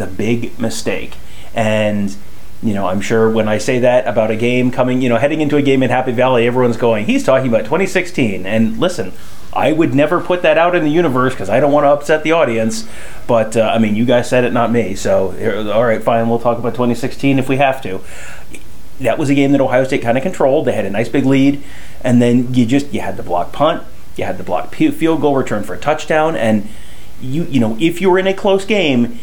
the 0.01 0.07
big 0.07 0.59
mistake. 0.59 1.15
And 1.53 2.15
you 2.63 2.73
know, 2.75 2.87
I'm 2.87 3.01
sure 3.01 3.29
when 3.29 3.47
I 3.47 3.57
say 3.57 3.79
that 3.79 4.07
about 4.07 4.29
a 4.29 4.35
game 4.35 4.69
coming, 4.69 5.01
you 5.01 5.09
know, 5.09 5.17
heading 5.17 5.41
into 5.41 5.57
a 5.57 5.61
game 5.61 5.81
in 5.81 5.89
Happy 5.89 6.11
Valley, 6.11 6.45
everyone's 6.45 6.77
going, 6.77 7.05
he's 7.05 7.23
talking 7.23 7.49
about 7.49 7.65
2016. 7.65 8.45
And 8.45 8.79
listen, 8.79 9.13
I 9.51 9.71
would 9.71 9.95
never 9.95 10.21
put 10.21 10.43
that 10.43 10.57
out 10.59 10.75
in 10.75 10.83
the 10.83 10.91
universe 10.91 11.33
because 11.33 11.49
I 11.49 11.59
don't 11.59 11.71
want 11.71 11.85
to 11.85 11.89
upset 11.89 12.23
the 12.23 12.33
audience. 12.33 12.87
But 13.25 13.57
uh, 13.57 13.71
I 13.73 13.79
mean, 13.79 13.95
you 13.95 14.05
guys 14.05 14.29
said 14.29 14.43
it, 14.43 14.53
not 14.53 14.71
me. 14.71 14.93
So, 14.93 15.71
all 15.73 15.83
right, 15.83 16.01
fine, 16.03 16.29
we'll 16.29 16.39
talk 16.39 16.59
about 16.59 16.73
2016 16.73 17.39
if 17.39 17.49
we 17.49 17.57
have 17.57 17.81
to. 17.81 18.01
That 18.99 19.17
was 19.17 19.31
a 19.31 19.35
game 19.35 19.51
that 19.53 19.61
Ohio 19.61 19.83
State 19.83 20.03
kind 20.03 20.15
of 20.15 20.21
controlled. 20.21 20.65
They 20.65 20.73
had 20.73 20.85
a 20.85 20.89
nice 20.91 21.09
big 21.09 21.25
lead, 21.25 21.63
and 22.03 22.21
then 22.21 22.53
you 22.53 22.67
just 22.67 22.93
you 22.93 23.01
had 23.01 23.17
the 23.17 23.23
block 23.23 23.51
punt, 23.51 23.83
you 24.15 24.25
had 24.25 24.37
the 24.37 24.43
block 24.43 24.75
field 24.75 25.21
goal 25.21 25.35
return 25.35 25.63
for 25.63 25.73
a 25.73 25.79
touchdown, 25.79 26.35
and 26.35 26.69
you 27.19 27.45
you 27.45 27.59
know 27.59 27.75
if 27.79 27.99
you 27.99 28.11
were 28.11 28.19
in 28.19 28.27
a 28.27 28.33
close 28.35 28.63
game 28.63 29.17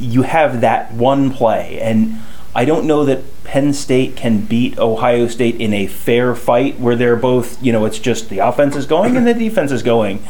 you 0.00 0.22
have 0.22 0.60
that 0.62 0.92
one 0.92 1.30
play. 1.30 1.80
And 1.80 2.20
I 2.54 2.64
don't 2.64 2.86
know 2.86 3.04
that 3.04 3.44
Penn 3.44 3.72
State 3.72 4.16
can 4.16 4.40
beat 4.40 4.78
Ohio 4.78 5.28
State 5.28 5.56
in 5.60 5.72
a 5.72 5.86
fair 5.86 6.34
fight 6.34 6.80
where 6.80 6.96
they're 6.96 7.16
both, 7.16 7.62
you 7.62 7.72
know, 7.72 7.84
it's 7.84 7.98
just 7.98 8.28
the 8.28 8.38
offense 8.38 8.76
is 8.76 8.86
going 8.86 9.16
and 9.16 9.26
the 9.26 9.34
defense 9.48 9.70
is 9.72 9.82
going. 9.82 10.22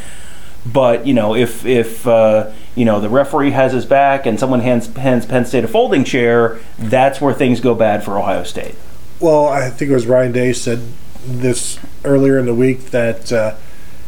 But 0.67 1.07
you 1.07 1.15
know, 1.15 1.35
if 1.35 1.65
if 1.65 2.07
uh, 2.07 2.53
you 2.75 2.85
know 2.85 3.01
the 3.01 3.09
referee 3.09 3.53
has 3.53 3.73
his 3.73 3.87
back 3.87 4.27
and 4.27 4.39
someone 4.39 4.61
hands, 4.61 4.95
hands 4.95 5.25
Penn 5.25 5.47
State 5.47 5.65
a 5.65 5.69
folding 5.69 6.05
chair, 6.05 6.61
that's 6.79 7.21
where 7.21 7.33
things 7.33 7.61
go 7.61 7.75
bad 7.75 8.05
for 8.05 8.19
Ohio 8.19 8.45
State. 8.45 8.75
Well, 9.21 9.49
I 9.49 9.71
think 9.71 9.91
it 9.91 9.95
was 9.95 10.07
Ryan 10.07 10.33
Day 10.33 10.53
said 10.53 10.81
this 11.25 11.79
earlier 12.05 12.39
in 12.39 12.47
the 12.47 12.55
week 12.55 12.91
that 12.91 13.33
uh, 13.33 13.57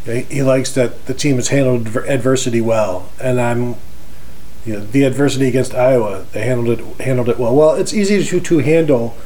he 0.04 0.42
likes 0.42 0.74
that 0.74 1.06
the 1.06 1.14
team 1.14 1.36
has 1.36 1.48
handled 1.48 1.96
adversity 1.96 2.60
well, 2.60 3.10
and 3.20 3.40
I'm. 3.40 3.76
You 4.64 4.74
know, 4.74 4.80
the 4.80 5.02
adversity 5.02 5.48
against 5.48 5.74
Iowa, 5.74 6.24
they 6.32 6.42
handled 6.42 6.78
it 6.78 7.00
handled 7.00 7.28
it 7.28 7.38
well. 7.38 7.54
Well, 7.54 7.74
it's 7.74 7.92
easy 7.92 8.22
to 8.24 8.40
to 8.40 8.58
handle 8.58 9.16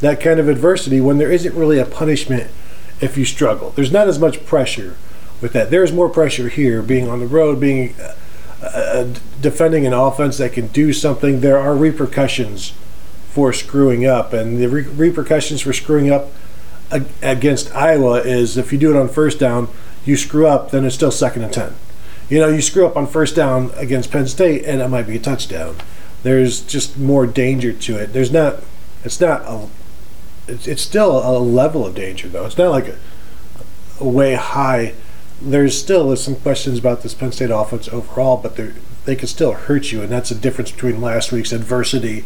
that 0.00 0.20
kind 0.20 0.38
of 0.38 0.48
adversity 0.48 1.00
when 1.00 1.18
there 1.18 1.32
isn't 1.32 1.54
really 1.54 1.78
a 1.78 1.86
punishment 1.86 2.50
if 3.00 3.16
you 3.16 3.24
struggle. 3.24 3.70
There's 3.70 3.92
not 3.92 4.08
as 4.08 4.18
much 4.18 4.44
pressure 4.44 4.96
with 5.40 5.52
that. 5.54 5.70
There's 5.70 5.92
more 5.92 6.08
pressure 6.08 6.48
here, 6.48 6.82
being 6.82 7.08
on 7.08 7.20
the 7.20 7.26
road, 7.26 7.58
being 7.58 7.94
uh, 8.00 8.14
uh, 8.62 9.14
defending 9.40 9.86
an 9.86 9.92
offense 9.92 10.38
that 10.38 10.52
can 10.52 10.68
do 10.68 10.92
something. 10.92 11.40
There 11.40 11.58
are 11.58 11.74
repercussions 11.74 12.74
for 13.28 13.52
screwing 13.52 14.04
up, 14.04 14.32
and 14.32 14.60
the 14.60 14.68
re- 14.68 14.82
repercussions 14.82 15.62
for 15.62 15.72
screwing 15.72 16.10
up 16.10 16.28
ag- 16.90 17.06
against 17.22 17.74
Iowa 17.74 18.20
is 18.20 18.56
if 18.56 18.72
you 18.72 18.78
do 18.78 18.94
it 18.94 19.00
on 19.00 19.08
first 19.08 19.38
down, 19.38 19.68
you 20.04 20.16
screw 20.16 20.46
up, 20.46 20.70
then 20.70 20.84
it's 20.84 20.94
still 20.94 21.10
second 21.10 21.42
and 21.42 21.52
ten. 21.52 21.74
You 22.32 22.38
know, 22.38 22.48
you 22.48 22.62
screw 22.62 22.86
up 22.86 22.96
on 22.96 23.06
first 23.08 23.36
down 23.36 23.72
against 23.76 24.10
Penn 24.10 24.26
State, 24.26 24.64
and 24.64 24.80
it 24.80 24.88
might 24.88 25.06
be 25.06 25.16
a 25.16 25.20
touchdown. 25.20 25.76
There's 26.22 26.62
just 26.62 26.96
more 26.96 27.26
danger 27.26 27.74
to 27.74 27.98
it. 27.98 28.14
There's 28.14 28.32
not. 28.32 28.60
It's 29.04 29.20
not 29.20 29.42
a. 29.42 29.68
It's, 30.48 30.66
it's 30.66 30.80
still 30.80 31.18
a 31.18 31.36
level 31.38 31.86
of 31.86 31.94
danger 31.94 32.28
though. 32.28 32.46
It's 32.46 32.56
not 32.56 32.70
like 32.70 32.88
a, 32.88 32.96
a 34.00 34.08
way 34.08 34.32
high. 34.32 34.94
There's 35.42 35.78
still 35.78 36.16
some 36.16 36.36
questions 36.36 36.78
about 36.78 37.02
this 37.02 37.12
Penn 37.12 37.32
State 37.32 37.50
offense 37.50 37.86
overall, 37.88 38.38
but 38.38 38.56
they 38.56 38.72
they 39.04 39.14
can 39.14 39.28
still 39.28 39.52
hurt 39.52 39.92
you, 39.92 40.00
and 40.00 40.10
that's 40.10 40.30
the 40.30 40.34
difference 40.34 40.70
between 40.70 41.02
last 41.02 41.32
week's 41.32 41.52
adversity 41.52 42.24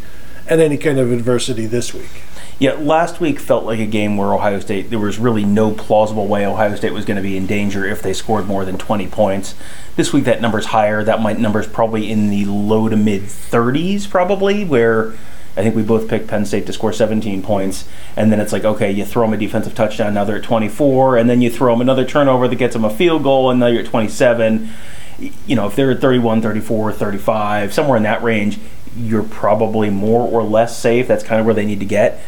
and 0.48 0.60
any 0.60 0.76
kind 0.76 1.00
of 1.00 1.10
adversity 1.10 1.66
this 1.66 1.92
week. 1.92 2.22
Yeah, 2.58 2.72
last 2.72 3.20
week 3.20 3.38
felt 3.38 3.64
like 3.64 3.78
a 3.80 3.86
game 3.86 4.16
where 4.16 4.32
Ohio 4.32 4.60
State, 4.60 4.88
there 4.88 4.98
was 4.98 5.18
really 5.18 5.44
no 5.44 5.72
plausible 5.72 6.26
way 6.26 6.46
Ohio 6.46 6.75
State 6.75 6.94
was 6.94 7.04
going 7.04 7.18
to 7.18 7.22
be 7.22 7.36
in 7.36 7.46
danger 7.46 7.84
if 7.84 8.00
they 8.00 8.14
scored 8.14 8.46
more 8.46 8.64
than 8.64 8.78
20 8.78 9.08
points. 9.08 9.54
This 9.96 10.10
week 10.10 10.25
that 10.25 10.40
number's 10.40 10.66
higher. 10.66 11.04
That 11.04 11.20
might 11.20 11.38
number's 11.38 11.66
probably 11.66 12.10
in 12.10 12.30
the 12.30 12.46
low 12.46 12.88
to 12.88 12.96
mid 12.96 13.25
30s, 13.25 14.08
probably, 14.08 14.64
where 14.64 15.12
I 15.54 15.62
think 15.62 15.76
we 15.76 15.82
both 15.82 16.08
picked 16.08 16.28
Penn 16.28 16.46
State 16.46 16.64
to 16.64 16.72
score 16.72 16.94
17 16.94 17.42
points. 17.42 17.86
And 18.16 18.32
then 18.32 18.40
it's 18.40 18.54
like, 18.54 18.64
okay, 18.64 18.90
you 18.90 19.04
throw 19.04 19.26
them 19.26 19.34
a 19.34 19.36
defensive 19.36 19.75
touchdown, 19.75 20.14
now 20.14 20.25
they're 20.25 20.36
at 20.36 20.42
24. 20.42 21.18
And 21.18 21.28
then 21.28 21.42
you 21.42 21.50
throw 21.50 21.75
them 21.75 21.82
another 21.82 22.06
turnover 22.06 22.48
that 22.48 22.56
gets 22.56 22.72
them 22.72 22.86
a 22.86 22.90
field 22.90 23.22
goal, 23.22 23.50
and 23.50 23.60
now 23.60 23.66
you're 23.66 23.82
at 23.82 23.88
27. 23.88 24.70
You 25.18 25.56
know, 25.56 25.66
if 25.66 25.76
they're 25.76 25.90
at 25.90 26.00
31, 26.00 26.40
34, 26.40 26.92
35, 26.92 27.75
somewhere 27.75 27.98
in 27.98 28.02
that 28.04 28.22
range, 28.22 28.58
you're 28.96 29.22
probably 29.22 29.90
more 29.90 30.26
or 30.26 30.42
less 30.42 30.78
safe. 30.78 31.06
That's 31.06 31.22
kind 31.22 31.38
of 31.38 31.44
where 31.44 31.54
they 31.54 31.66
need 31.66 31.80
to 31.80 31.86
get. 31.86 32.18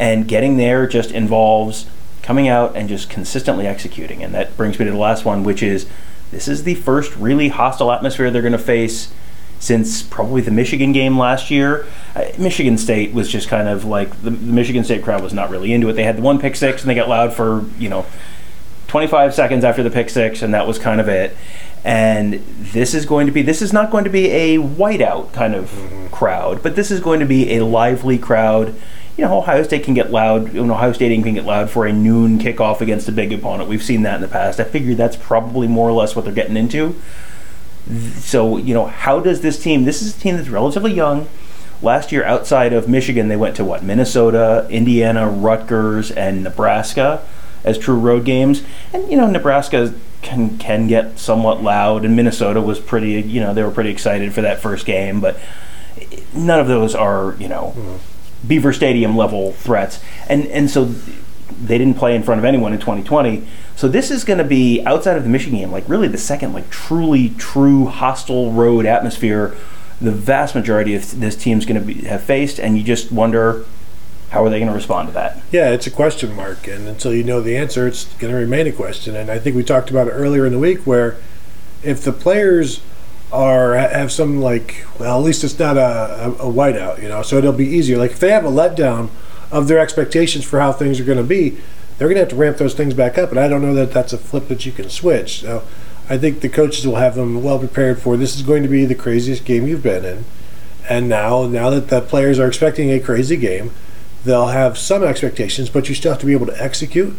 And 0.00 0.26
getting 0.26 0.56
there 0.56 0.88
just 0.88 1.12
involves 1.12 1.86
coming 2.22 2.48
out 2.48 2.74
and 2.74 2.88
just 2.88 3.08
consistently 3.08 3.66
executing. 3.66 4.24
And 4.24 4.34
that 4.34 4.56
brings 4.56 4.78
me 4.78 4.86
to 4.86 4.90
the 4.90 4.96
last 4.96 5.24
one, 5.24 5.44
which 5.44 5.62
is 5.62 5.86
this 6.30 6.48
is 6.48 6.64
the 6.64 6.74
first 6.74 7.14
really 7.16 7.48
hostile 7.48 7.92
atmosphere 7.92 8.30
they're 8.30 8.42
going 8.42 8.52
to 8.52 8.58
face 8.58 9.12
since 9.58 10.02
probably 10.02 10.40
the 10.40 10.50
Michigan 10.50 10.92
game 10.92 11.18
last 11.18 11.50
year. 11.50 11.86
Uh, 12.16 12.24
Michigan 12.38 12.78
State 12.78 13.12
was 13.12 13.28
just 13.28 13.48
kind 13.48 13.68
of 13.68 13.84
like 13.84 14.10
the, 14.22 14.30
the 14.30 14.52
Michigan 14.52 14.84
State 14.84 15.04
crowd 15.04 15.22
was 15.22 15.34
not 15.34 15.50
really 15.50 15.72
into 15.72 15.88
it. 15.88 15.92
They 15.92 16.04
had 16.04 16.16
the 16.16 16.22
one 16.22 16.40
pick 16.40 16.56
six 16.56 16.82
and 16.82 16.90
they 16.90 16.94
got 16.94 17.08
loud 17.08 17.34
for, 17.34 17.64
you 17.78 17.88
know, 17.90 18.06
25 18.90 19.34
seconds 19.34 19.62
after 19.62 19.84
the 19.84 19.90
pick 19.90 20.10
six, 20.10 20.42
and 20.42 20.52
that 20.52 20.66
was 20.66 20.76
kind 20.76 21.00
of 21.00 21.08
it. 21.08 21.36
And 21.84 22.34
this 22.34 22.92
is 22.92 23.06
going 23.06 23.26
to 23.26 23.32
be 23.32 23.40
this 23.40 23.62
is 23.62 23.72
not 23.72 23.90
going 23.90 24.02
to 24.02 24.10
be 24.10 24.28
a 24.30 24.56
whiteout 24.58 25.32
kind 25.32 25.54
of 25.54 25.70
mm-hmm. 25.70 26.08
crowd, 26.08 26.62
but 26.62 26.74
this 26.74 26.90
is 26.90 27.00
going 27.00 27.20
to 27.20 27.26
be 27.26 27.54
a 27.54 27.64
lively 27.64 28.18
crowd. 28.18 28.74
You 29.16 29.24
know, 29.24 29.38
Ohio 29.38 29.62
State 29.62 29.84
can 29.84 29.94
get 29.94 30.10
loud. 30.10 30.54
Know, 30.54 30.72
Ohio 30.72 30.92
State 30.92 31.22
can 31.22 31.34
get 31.34 31.44
loud 31.44 31.70
for 31.70 31.86
a 31.86 31.92
noon 31.92 32.38
kickoff 32.38 32.80
against 32.80 33.08
a 33.08 33.12
big 33.12 33.32
opponent. 33.32 33.68
We've 33.68 33.82
seen 33.82 34.02
that 34.02 34.16
in 34.16 34.20
the 34.22 34.28
past. 34.28 34.60
I 34.60 34.64
figure 34.64 34.94
that's 34.94 35.16
probably 35.16 35.68
more 35.68 35.88
or 35.88 35.92
less 35.92 36.16
what 36.16 36.24
they're 36.24 36.34
getting 36.34 36.56
into. 36.56 36.94
So, 38.18 38.56
you 38.56 38.72
know, 38.72 38.86
how 38.86 39.20
does 39.20 39.40
this 39.40 39.60
team? 39.62 39.84
This 39.84 40.00
is 40.00 40.16
a 40.16 40.20
team 40.20 40.36
that's 40.36 40.48
relatively 40.48 40.92
young. 40.92 41.28
Last 41.82 42.12
year, 42.12 42.24
outside 42.24 42.72
of 42.72 42.88
Michigan, 42.88 43.28
they 43.28 43.36
went 43.36 43.56
to 43.56 43.64
what? 43.64 43.82
Minnesota, 43.82 44.66
Indiana, 44.70 45.28
Rutgers, 45.28 46.10
and 46.10 46.44
Nebraska 46.44 47.26
as 47.64 47.78
true 47.78 47.98
road 47.98 48.24
games. 48.24 48.62
And 48.92 49.10
you 49.10 49.16
know, 49.16 49.26
Nebraska 49.26 49.94
can 50.22 50.58
can 50.58 50.86
get 50.86 51.18
somewhat 51.18 51.62
loud, 51.62 52.04
and 52.04 52.14
Minnesota 52.14 52.60
was 52.60 52.78
pretty. 52.78 53.22
You 53.22 53.40
know, 53.40 53.54
they 53.54 53.62
were 53.62 53.70
pretty 53.70 53.90
excited 53.90 54.32
for 54.34 54.42
that 54.42 54.60
first 54.60 54.86
game, 54.86 55.20
but 55.20 55.38
none 56.34 56.60
of 56.60 56.66
those 56.66 56.94
are 56.94 57.36
you 57.38 57.48
know 57.48 57.74
mm-hmm. 57.76 57.96
Beaver 58.46 58.72
Stadium 58.72 59.16
level 59.16 59.52
threats. 59.52 60.00
And 60.28 60.46
and 60.46 60.70
so 60.70 60.94
they 61.60 61.78
didn't 61.78 61.96
play 61.96 62.14
in 62.14 62.22
front 62.22 62.38
of 62.38 62.44
anyone 62.44 62.72
in 62.72 62.78
2020. 62.78 63.46
So 63.76 63.88
this 63.88 64.10
is 64.10 64.24
going 64.24 64.38
to 64.38 64.44
be 64.44 64.82
outside 64.84 65.16
of 65.16 65.24
the 65.24 65.28
Michigan 65.28 65.58
game, 65.58 65.72
like 65.72 65.88
really 65.88 66.08
the 66.08 66.18
second 66.18 66.52
like 66.52 66.70
truly 66.70 67.30
true 67.30 67.86
hostile 67.86 68.52
road 68.52 68.86
atmosphere. 68.86 69.56
The 70.00 70.12
vast 70.12 70.54
majority 70.54 70.94
of 70.94 71.20
this 71.20 71.36
team's 71.36 71.66
going 71.66 71.78
to 71.78 71.86
be 71.86 72.06
have 72.06 72.22
faced, 72.22 72.58
and 72.58 72.78
you 72.78 72.84
just 72.84 73.12
wonder 73.12 73.66
how 74.30 74.44
are 74.44 74.48
they 74.48 74.58
going 74.58 74.68
to 74.68 74.74
respond 74.74 75.08
to 75.08 75.14
that? 75.14 75.42
Yeah, 75.50 75.70
it's 75.70 75.86
a 75.86 75.90
question 75.90 76.34
mark, 76.34 76.66
and 76.68 76.86
until 76.88 77.12
you 77.12 77.24
know 77.24 77.40
the 77.40 77.56
answer, 77.56 77.86
it's 77.86 78.04
going 78.14 78.32
to 78.32 78.38
remain 78.38 78.66
a 78.66 78.72
question. 78.72 79.16
And 79.16 79.30
I 79.30 79.38
think 79.38 79.56
we 79.56 79.64
talked 79.64 79.90
about 79.90 80.06
it 80.06 80.12
earlier 80.12 80.46
in 80.46 80.52
the 80.52 80.58
week, 80.58 80.86
where 80.86 81.16
if 81.82 82.02
the 82.02 82.12
players 82.12 82.80
are 83.32 83.74
have 83.74 84.10
some 84.10 84.40
like, 84.40 84.84
well, 84.98 85.18
at 85.18 85.24
least 85.24 85.44
it's 85.44 85.58
not 85.58 85.76
a, 85.76 85.80
a, 85.80 86.32
a 86.32 86.52
whiteout, 86.52 87.02
you 87.02 87.08
know, 87.08 87.22
so 87.22 87.36
it'll 87.36 87.52
be 87.52 87.66
easier. 87.66 87.96
Like 87.96 88.12
if 88.12 88.20
they 88.20 88.30
have 88.30 88.44
a 88.44 88.50
letdown 88.50 89.08
of 89.50 89.68
their 89.68 89.78
expectations 89.78 90.44
for 90.44 90.60
how 90.60 90.72
things 90.72 91.00
are 91.00 91.04
going 91.04 91.18
to 91.18 91.24
be, 91.24 91.58
they're 91.98 92.08
going 92.08 92.16
to 92.16 92.20
have 92.20 92.28
to 92.30 92.36
ramp 92.36 92.56
those 92.56 92.74
things 92.74 92.94
back 92.94 93.18
up. 93.18 93.30
And 93.30 93.38
I 93.38 93.46
don't 93.46 93.62
know 93.62 93.74
that 93.74 93.92
that's 93.92 94.12
a 94.12 94.18
flip 94.18 94.48
that 94.48 94.64
you 94.64 94.72
can 94.72 94.88
switch. 94.88 95.40
So 95.40 95.62
I 96.08 96.18
think 96.18 96.40
the 96.40 96.48
coaches 96.48 96.86
will 96.86 96.96
have 96.96 97.14
them 97.14 97.42
well 97.42 97.58
prepared 97.58 98.00
for 98.00 98.16
this 98.16 98.34
is 98.34 98.42
going 98.42 98.62
to 98.62 98.68
be 98.68 98.84
the 98.84 98.94
craziest 98.94 99.44
game 99.44 99.66
you've 99.66 99.82
been 99.82 100.04
in. 100.04 100.24
And 100.88 101.08
now, 101.08 101.46
now 101.46 101.70
that 101.70 101.88
the 101.88 102.00
players 102.00 102.38
are 102.38 102.48
expecting 102.48 102.90
a 102.90 102.98
crazy 102.98 103.36
game, 103.36 103.70
they'll 104.24 104.48
have 104.48 104.76
some 104.76 105.04
expectations, 105.04 105.70
but 105.70 105.88
you 105.88 105.94
still 105.94 106.12
have 106.12 106.20
to 106.20 106.26
be 106.26 106.32
able 106.32 106.46
to 106.46 106.62
execute 106.62 107.16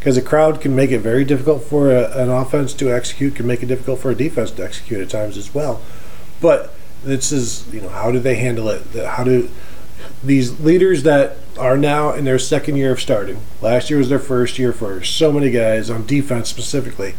because 0.00 0.16
a 0.16 0.22
crowd 0.22 0.62
can 0.62 0.74
make 0.74 0.90
it 0.90 1.00
very 1.00 1.26
difficult 1.26 1.62
for 1.62 1.90
a, 1.90 2.10
an 2.16 2.30
offense 2.30 2.72
to 2.72 2.90
execute, 2.90 3.34
can 3.34 3.46
make 3.46 3.62
it 3.62 3.66
difficult 3.66 4.00
for 4.00 4.10
a 4.10 4.14
defense 4.14 4.50
to 4.50 4.64
execute 4.64 4.98
at 4.98 5.10
times 5.10 5.36
as 5.36 5.54
well. 5.54 5.82
But 6.40 6.72
this 7.04 7.30
is, 7.30 7.70
you 7.70 7.82
know, 7.82 7.90
how 7.90 8.10
do 8.10 8.18
they 8.18 8.36
handle 8.36 8.70
it? 8.70 8.82
How 8.94 9.24
do 9.24 9.50
these 10.24 10.58
leaders 10.58 11.02
that 11.02 11.36
are 11.58 11.76
now 11.76 12.14
in 12.14 12.24
their 12.24 12.38
second 12.38 12.76
year 12.76 12.92
of 12.92 13.00
starting? 13.00 13.42
Last 13.60 13.90
year 13.90 13.98
was 13.98 14.08
their 14.08 14.18
first 14.18 14.58
year 14.58 14.72
for 14.72 15.04
so 15.04 15.30
many 15.32 15.50
guys 15.50 15.90
on 15.90 16.06
defense 16.06 16.48
specifically, 16.48 17.14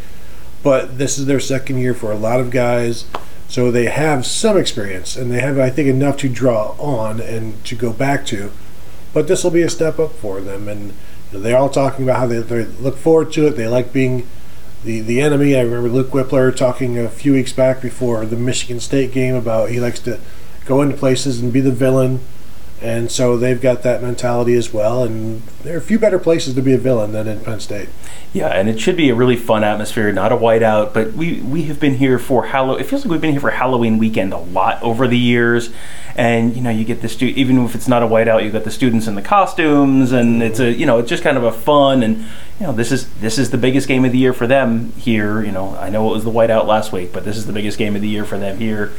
but 0.64 0.98
this 0.98 1.20
is 1.20 1.28
their 1.28 1.40
second 1.40 1.78
year 1.78 1.94
for 1.94 2.12
a 2.12 2.18
lot 2.18 2.40
of 2.40 2.50
guys. 2.50 3.06
So 3.48 3.70
they 3.70 3.86
have 3.86 4.26
some 4.26 4.58
experience 4.58 5.16
and 5.16 5.32
they 5.32 5.42
have, 5.42 5.60
I 5.60 5.70
think, 5.70 5.88
enough 5.88 6.18
to 6.18 6.30
draw 6.30 6.72
on 6.80 7.20
and 7.20 7.64
to 7.66 7.76
go 7.76 7.94
back 7.94 8.26
to 8.28 8.52
but 9.14 9.28
this 9.28 9.44
will 9.44 9.52
be 9.52 9.62
a 9.62 9.70
step 9.70 10.00
up 10.00 10.14
for 10.14 10.42
them, 10.42 10.68
and 10.68 10.94
they're 11.32 11.58
all 11.58 11.70
talking 11.70 12.04
about 12.04 12.18
how 12.18 12.28
they, 12.28 12.40
they 12.40 12.66
look 12.66 12.98
forward 12.98 13.32
to 13.34 13.48
it. 13.48 13.52
They 13.52 13.68
like 13.68 13.94
being 13.94 14.28
the 14.84 15.02
the 15.02 15.22
enemy. 15.22 15.56
I 15.56 15.62
remember 15.62 15.90
Luke 15.90 16.10
Wypler 16.10 16.56
talking 16.56 16.98
a 16.98 17.10
few 17.10 17.34
weeks 17.34 17.54
back 17.54 17.82
before 17.82 18.26
the 18.26 18.36
Michigan 18.36 18.80
State 18.80 19.12
game 19.12 19.36
about 19.36 19.70
he 19.70 19.80
likes 19.80 20.00
to 20.02 20.20
go 20.66 20.82
into 20.82 20.96
places 20.96 21.40
and 21.40 21.52
be 21.52 21.62
the 21.62 21.72
villain, 21.72 22.20
and 22.82 23.12
so 23.12 23.38
they've 23.38 23.62
got 23.62 23.84
that 23.84 24.02
mentality 24.02 24.56
as 24.56 24.74
well. 24.74 25.04
And 25.04 25.42
there 25.64 25.76
are 25.76 25.80
a 25.80 25.82
few 25.82 26.00
better 26.00 26.20
places 26.20 26.54
to 26.56 26.62
be 26.62 26.74
a 26.74 26.78
villain 26.78 27.12
than 27.12 27.28
in 27.28 27.40
Penn 27.42 27.60
State. 27.60 27.90
Yeah, 28.34 28.48
and 28.48 28.70
it 28.70 28.80
should 28.80 28.98
be 28.98 29.10
a 29.10 29.16
really 29.16 29.36
fun 29.36 29.64
atmosphere, 29.64 30.12
not 30.12 30.32
a 30.32 30.38
whiteout. 30.38 30.94
But 30.94 31.14
we 31.14 31.42
we 31.42 31.64
have 31.64 31.80
been 31.80 31.96
here 31.96 32.20
for 32.20 32.48
Halloween. 32.48 32.82
It 32.82 32.88
feels 32.88 33.06
like 33.06 33.12
we've 33.12 33.22
been 33.22 33.32
here 33.32 33.42
for 33.42 33.52
Halloween 33.52 33.98
weekend 33.98 34.34
a 34.34 34.38
lot 34.38 34.82
over 34.82 35.08
the 35.08 35.18
years 35.18 35.70
and 36.16 36.56
you 36.56 36.62
know 36.62 36.70
you 36.70 36.84
get 36.84 37.02
the 37.02 37.10
stu- 37.10 37.34
even 37.36 37.64
if 37.66 37.76
it's 37.76 37.88
not 37.88 38.04
a 38.04 38.08
whiteout, 38.08 38.44
you 38.44 38.52
got 38.52 38.64
the 38.64 38.72
students 38.72 39.08
in 39.08 39.16
the 39.16 39.22
costumes, 39.22 40.12
and 40.12 40.42
it's 40.44 40.60
a 40.60 40.72
you 40.72 40.86
know 40.86 41.00
it's 41.00 41.10
just 41.10 41.24
kind 41.24 41.38
of 41.38 41.44
a 41.44 41.52
fun 41.52 42.04
and 42.04 42.18
you 42.60 42.68
know 42.68 42.74
this 42.74 42.92
is 42.92 43.12
this 43.16 43.38
is 43.38 43.52
the 43.52 43.58
biggest 43.58 43.88
game 43.88 44.06
of 44.06 44.12
the 44.12 44.18
year 44.18 44.34
for 44.34 44.48
them 44.48 44.92
here. 44.94 45.44
You 45.44 45.52
know 45.52 45.76
I 45.78 45.90
know 45.90 46.10
it 46.10 46.14
was 46.14 46.24
the 46.24 46.32
whiteout 46.32 46.66
last 46.66 46.92
week, 46.92 47.14
but 47.14 47.26
this 47.26 47.38
is 47.38 47.46
the 47.46 47.54
biggest 47.54 47.78
game 47.78 47.96
of 47.96 48.02
the 48.02 48.10
year 48.10 48.26
for 48.26 48.38
them 48.38 48.58
here. 48.58 48.92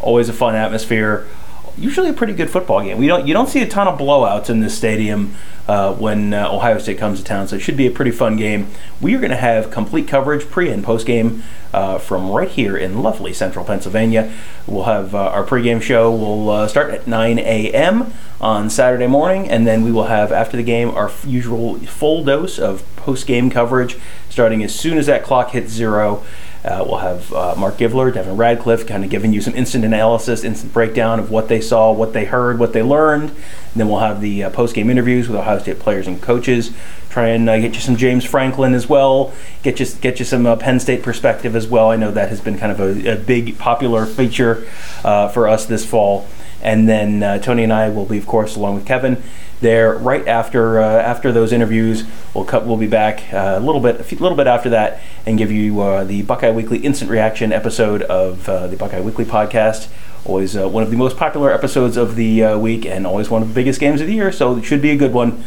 Always 0.00 0.28
a 0.28 0.32
fun 0.32 0.54
atmosphere 0.54 1.26
usually 1.76 2.08
a 2.08 2.12
pretty 2.12 2.32
good 2.32 2.50
football 2.50 2.82
game. 2.82 2.98
We 2.98 3.06
don't 3.06 3.26
you 3.26 3.34
don't 3.34 3.48
see 3.48 3.60
a 3.62 3.68
ton 3.68 3.88
of 3.88 3.98
blowouts 3.98 4.50
in 4.50 4.60
this 4.60 4.76
stadium 4.76 5.34
uh, 5.66 5.94
when 5.94 6.34
uh, 6.34 6.50
Ohio 6.50 6.78
State 6.78 6.98
comes 6.98 7.18
to 7.18 7.24
town, 7.24 7.48
so 7.48 7.56
it 7.56 7.60
should 7.60 7.76
be 7.76 7.86
a 7.86 7.90
pretty 7.90 8.10
fun 8.10 8.36
game. 8.36 8.68
We 9.00 9.14
are 9.14 9.18
going 9.18 9.30
to 9.30 9.36
have 9.36 9.70
complete 9.70 10.06
coverage 10.06 10.48
pre 10.50 10.70
and 10.70 10.84
post 10.84 11.06
game 11.06 11.42
uh, 11.72 11.98
from 11.98 12.30
right 12.30 12.48
here 12.48 12.76
in 12.76 13.02
lovely 13.02 13.32
Central 13.32 13.64
Pennsylvania. 13.64 14.32
We'll 14.66 14.84
have 14.84 15.14
uh, 15.14 15.18
our 15.18 15.44
pregame 15.44 15.80
show. 15.80 16.14
We'll 16.14 16.50
uh, 16.50 16.68
start 16.68 16.92
at 16.92 17.06
9 17.06 17.38
a.m. 17.38 18.12
on 18.40 18.68
Saturday 18.70 19.06
morning, 19.06 19.48
and 19.48 19.66
then 19.66 19.82
we 19.82 19.90
will 19.90 20.04
have 20.04 20.32
after 20.32 20.56
the 20.56 20.62
game 20.62 20.90
our 20.90 21.10
usual 21.26 21.78
full 21.80 22.24
dose 22.24 22.58
of 22.58 22.84
post 22.96 23.26
game 23.26 23.50
coverage 23.50 23.96
starting 24.28 24.62
as 24.62 24.74
soon 24.74 24.98
as 24.98 25.06
that 25.06 25.22
clock 25.22 25.50
hits 25.50 25.72
zero. 25.72 26.24
Uh, 26.64 26.82
we'll 26.86 26.98
have 26.98 27.30
uh, 27.34 27.54
Mark 27.58 27.76
Givler, 27.76 28.12
Devin 28.12 28.38
Radcliffe, 28.38 28.86
kind 28.86 29.04
of 29.04 29.10
giving 29.10 29.34
you 29.34 29.42
some 29.42 29.54
instant 29.54 29.84
analysis, 29.84 30.44
instant 30.44 30.72
breakdown 30.72 31.18
of 31.18 31.30
what 31.30 31.48
they 31.48 31.60
saw, 31.60 31.92
what 31.92 32.14
they 32.14 32.24
heard, 32.24 32.58
what 32.58 32.72
they 32.72 32.82
learned. 32.82 33.28
And 33.30 33.36
then 33.74 33.88
we'll 33.88 33.98
have 33.98 34.22
the 34.22 34.44
uh, 34.44 34.50
post-game 34.50 34.88
interviews 34.88 35.28
with 35.28 35.38
Ohio 35.38 35.58
State 35.58 35.78
players 35.78 36.06
and 36.06 36.22
coaches. 36.22 36.72
Try 37.10 37.28
and 37.28 37.48
uh, 37.50 37.58
get 37.58 37.74
you 37.74 37.80
some 37.80 37.96
James 37.96 38.24
Franklin 38.24 38.72
as 38.72 38.88
well. 38.88 39.34
Get 39.62 39.78
you 39.78 39.86
get 40.00 40.18
you 40.18 40.24
some 40.24 40.46
uh, 40.46 40.56
Penn 40.56 40.80
State 40.80 41.02
perspective 41.02 41.54
as 41.54 41.66
well. 41.66 41.90
I 41.90 41.96
know 41.96 42.10
that 42.10 42.30
has 42.30 42.40
been 42.40 42.56
kind 42.56 42.72
of 42.72 42.80
a, 42.80 43.12
a 43.12 43.16
big 43.16 43.58
popular 43.58 44.06
feature 44.06 44.66
uh, 45.04 45.28
for 45.28 45.46
us 45.46 45.66
this 45.66 45.84
fall. 45.84 46.26
And 46.62 46.88
then 46.88 47.42
Tony 47.42 47.62
and 47.62 47.72
I 47.74 47.90
will 47.90 48.06
be, 48.06 48.16
of 48.16 48.26
course, 48.26 48.56
along 48.56 48.76
with 48.76 48.86
Kevin, 48.86 49.22
there 49.64 49.96
right 49.96 50.26
after 50.28 50.78
uh, 50.80 50.84
after 51.02 51.32
those 51.32 51.52
interviews. 51.52 52.04
We'll 52.32 52.44
cut. 52.44 52.64
We'll 52.64 52.76
be 52.76 52.86
back 52.86 53.32
uh, 53.34 53.54
a 53.56 53.60
little 53.60 53.80
bit, 53.80 53.98
a 54.00 54.04
few- 54.04 54.18
little 54.18 54.36
bit 54.36 54.46
after 54.46 54.70
that, 54.70 55.00
and 55.26 55.36
give 55.36 55.50
you 55.50 55.80
uh, 55.80 56.04
the 56.04 56.22
Buckeye 56.22 56.52
Weekly 56.52 56.78
instant 56.78 57.10
reaction 57.10 57.52
episode 57.52 58.02
of 58.02 58.48
uh, 58.48 58.68
the 58.68 58.76
Buckeye 58.76 59.00
Weekly 59.00 59.24
podcast. 59.24 59.88
Always 60.24 60.56
uh, 60.56 60.68
one 60.68 60.82
of 60.84 60.90
the 60.90 60.96
most 60.96 61.16
popular 61.16 61.52
episodes 61.52 61.96
of 61.96 62.14
the 62.16 62.44
uh, 62.44 62.58
week, 62.58 62.86
and 62.86 63.06
always 63.06 63.28
one 63.28 63.42
of 63.42 63.48
the 63.48 63.54
biggest 63.54 63.80
games 63.80 64.00
of 64.00 64.06
the 64.06 64.14
year. 64.14 64.30
So 64.30 64.56
it 64.56 64.62
should 64.64 64.80
be 64.80 64.90
a 64.90 64.96
good 64.96 65.12
one. 65.12 65.42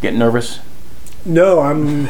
Getting 0.00 0.18
nervous? 0.20 0.60
No, 1.24 1.60
I'm. 1.60 2.08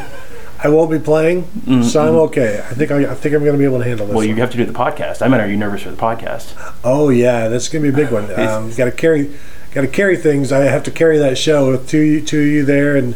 I 0.59 0.69
won't 0.71 0.91
be 0.91 0.99
playing, 0.99 1.45
Mm, 1.67 1.85
so 1.85 2.01
I'm 2.09 2.15
okay. 2.29 2.59
I 2.59 2.73
think 2.75 2.91
I, 2.91 3.11
I 3.11 3.15
think 3.15 3.35
I'm 3.35 3.41
going 3.45 3.53
to 3.53 3.59
be 3.59 3.65
able 3.67 3.79
to 3.79 3.85
handle 3.85 4.07
this. 4.07 4.15
Well, 4.17 4.25
you 4.25 4.31
one. 4.31 4.39
have 4.39 4.51
to 4.53 4.57
do 4.57 4.65
the 4.65 4.73
podcast. 4.73 5.21
I 5.21 5.29
mean, 5.29 5.39
are 5.41 5.47
you 5.47 5.57
nervous 5.57 5.83
for 5.83 5.91
the 5.91 5.97
podcast? 5.99 6.55
Oh 6.83 7.11
yeah, 7.11 7.49
that's 7.49 7.69
going 7.69 7.85
to 7.85 7.93
be 7.93 8.03
a 8.03 8.05
big 8.05 8.11
one. 8.13 8.25
Um, 8.41 8.73
got 8.75 8.87
to 8.87 8.91
carry, 8.91 9.35
got 9.77 9.83
to 9.83 9.89
carry 9.89 10.17
things. 10.17 10.53
I 10.53 10.61
have 10.61 10.83
to 10.85 10.91
carry 10.91 11.19
that 11.19 11.37
show 11.37 11.71
with 11.71 11.87
two 11.87 12.01
you- 12.01 12.21
two 12.23 12.41
of 12.41 12.47
you 12.47 12.65
there, 12.65 12.97
and 12.97 13.15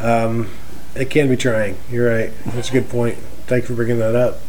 um, 0.00 0.50
it 0.96 1.08
can 1.08 1.28
be 1.28 1.36
trying. 1.36 1.76
You're 1.88 2.10
right. 2.12 2.32
That's 2.46 2.68
a 2.68 2.72
good 2.72 2.88
point. 2.88 3.16
Thank 3.46 3.62
you 3.62 3.68
for 3.68 3.74
bringing 3.74 4.00
that 4.00 4.16
up. 4.16 4.40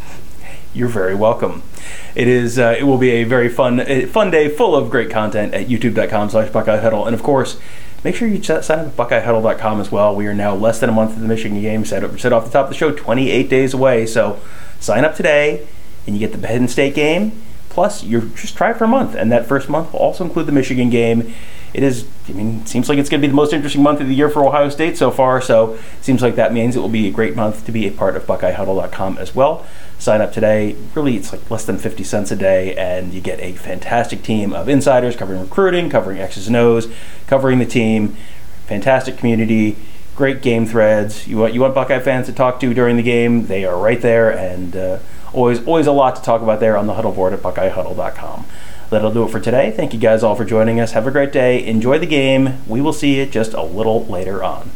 You're 0.73 0.87
very 0.89 1.13
welcome. 1.13 1.61
It 2.15 2.27
is. 2.27 2.57
Uh, 2.57 2.75
it 2.77 2.83
will 2.83 2.97
be 2.97 3.11
a 3.11 3.23
very 3.25 3.47
fun, 3.47 3.79
fun 4.07 4.31
day 4.31 4.49
full 4.49 4.75
of 4.75 4.89
great 4.89 5.11
content 5.11 5.53
at 5.53 5.67
YouTube.com/slash 5.67 6.49
Buckeye 6.49 6.77
Huddle, 6.77 7.05
and 7.05 7.13
of 7.13 7.21
course, 7.21 7.59
make 8.03 8.15
sure 8.15 8.27
you 8.27 8.41
sign 8.41 8.79
up 8.79 8.87
at 8.87 8.95
BuckeyeHuddle.com 8.97 9.79
as 9.79 9.91
well. 9.91 10.15
We 10.15 10.25
are 10.25 10.33
now 10.33 10.55
less 10.55 10.79
than 10.79 10.89
a 10.89 10.93
month 10.93 11.11
of 11.11 11.21
the 11.21 11.27
Michigan 11.27 11.61
game. 11.61 11.85
Said 11.85 12.19
said 12.19 12.33
off 12.33 12.45
the 12.45 12.51
top 12.51 12.65
of 12.65 12.69
the 12.71 12.75
show, 12.75 12.91
28 12.91 13.49
days 13.49 13.75
away. 13.75 14.07
So 14.07 14.39
sign 14.79 15.05
up 15.05 15.15
today, 15.15 15.67
and 16.07 16.15
you 16.15 16.19
get 16.27 16.31
the 16.37 16.45
Penn 16.45 16.67
State 16.67 16.95
game. 16.95 17.39
Plus, 17.75 18.05
you're 18.05 18.21
just 18.21 18.55
try 18.55 18.71
it 18.71 18.77
for 18.77 18.85
a 18.85 18.87
month, 18.87 19.15
and 19.15 19.29
that 19.33 19.45
first 19.47 19.67
month 19.67 19.91
will 19.91 19.99
also 19.99 20.23
include 20.23 20.45
the 20.45 20.53
Michigan 20.53 20.89
game. 20.89 21.33
It 21.73 21.83
is. 21.83 22.07
I 22.29 22.31
mean, 22.31 22.61
it 22.61 22.69
seems 22.69 22.87
like 22.87 22.97
it's 22.97 23.09
going 23.09 23.19
to 23.19 23.27
be 23.27 23.29
the 23.29 23.35
most 23.35 23.51
interesting 23.51 23.83
month 23.83 23.99
of 23.99 24.07
the 24.07 24.15
year 24.15 24.29
for 24.29 24.45
Ohio 24.45 24.69
State 24.69 24.97
so 24.97 25.11
far. 25.11 25.41
So, 25.41 25.77
seems 25.99 26.21
like 26.21 26.35
that 26.35 26.53
means 26.53 26.77
it 26.77 26.79
will 26.79 26.87
be 26.87 27.05
a 27.05 27.11
great 27.11 27.35
month 27.35 27.65
to 27.65 27.73
be 27.73 27.85
a 27.85 27.91
part 27.91 28.15
of 28.15 28.25
BuckeyeHuddle.com 28.25 29.17
as 29.17 29.35
well. 29.35 29.67
Sign 29.99 30.21
up 30.21 30.31
today. 30.31 30.77
Really, 30.95 31.17
it's 31.17 31.33
like 31.33 31.51
less 31.51 31.65
than 31.65 31.77
50 31.77 32.05
cents 32.05 32.31
a 32.31 32.37
day, 32.37 32.73
and 32.77 33.13
you 33.13 33.19
get 33.19 33.41
a 33.41 33.51
fantastic 33.51 34.23
team 34.23 34.53
of 34.53 34.69
insiders 34.69 35.17
covering 35.17 35.41
recruiting, 35.41 35.89
covering 35.89 36.19
X's 36.19 36.47
and 36.47 36.55
O's, 36.55 36.87
covering 37.27 37.59
the 37.59 37.65
team. 37.65 38.15
Fantastic 38.67 39.17
community, 39.17 39.75
great 40.15 40.41
game 40.41 40.65
threads. 40.65 41.27
You 41.27 41.39
want 41.39 41.53
you 41.53 41.59
want 41.59 41.75
Buckeye 41.75 41.99
fans 41.99 42.27
to 42.27 42.31
talk 42.31 42.61
to 42.61 42.73
during 42.73 42.95
the 42.95 43.03
game? 43.03 43.47
They 43.47 43.65
are 43.65 43.77
right 43.77 43.99
there, 43.99 44.31
and 44.31 44.77
uh, 44.77 44.99
always 45.35 45.65
always 45.65 45.87
a 45.87 45.91
lot 45.91 46.15
to 46.15 46.21
talk 46.21 46.41
about 46.41 46.59
there 46.59 46.77
on 46.77 46.87
the 46.87 46.93
huddle 46.93 47.11
board 47.11 47.33
at 47.33 47.41
BuckeyeHuddle.com. 47.41 48.45
That'll 48.89 49.13
do 49.13 49.23
it 49.23 49.31
for 49.31 49.39
today. 49.39 49.71
Thank 49.71 49.93
you 49.93 49.99
guys 49.99 50.23
all 50.23 50.35
for 50.35 50.45
joining 50.45 50.79
us. 50.79 50.91
Have 50.91 51.07
a 51.07 51.11
great 51.11 51.31
day. 51.31 51.65
Enjoy 51.65 51.97
the 51.97 52.05
game. 52.05 52.61
We 52.67 52.81
will 52.81 52.93
see 52.93 53.17
you 53.17 53.25
just 53.25 53.53
a 53.53 53.63
little 53.63 54.05
later 54.05 54.43
on. 54.43 54.71